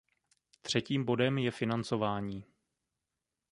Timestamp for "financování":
1.51-2.45